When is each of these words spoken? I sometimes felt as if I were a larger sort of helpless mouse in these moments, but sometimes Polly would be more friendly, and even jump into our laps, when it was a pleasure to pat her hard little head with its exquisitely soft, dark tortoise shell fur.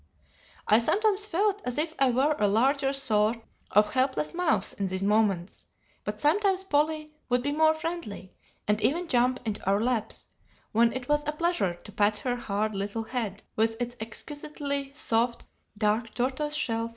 I 0.67 0.79
sometimes 0.79 1.27
felt 1.27 1.61
as 1.63 1.77
if 1.77 1.93
I 1.99 2.09
were 2.09 2.35
a 2.39 2.47
larger 2.47 2.91
sort 2.91 3.37
of 3.69 3.93
helpless 3.93 4.33
mouse 4.33 4.73
in 4.73 4.87
these 4.87 5.03
moments, 5.03 5.67
but 6.03 6.19
sometimes 6.19 6.63
Polly 6.63 7.11
would 7.29 7.43
be 7.43 7.51
more 7.51 7.75
friendly, 7.75 8.33
and 8.67 8.81
even 8.81 9.07
jump 9.07 9.39
into 9.45 9.63
our 9.69 9.79
laps, 9.79 10.25
when 10.71 10.91
it 10.91 11.07
was 11.07 11.23
a 11.27 11.31
pleasure 11.31 11.75
to 11.75 11.91
pat 11.91 12.17
her 12.17 12.35
hard 12.35 12.73
little 12.73 13.03
head 13.03 13.43
with 13.55 13.79
its 13.79 13.95
exquisitely 13.99 14.91
soft, 14.91 15.45
dark 15.77 16.15
tortoise 16.15 16.55
shell 16.55 16.87
fur. 16.87 16.89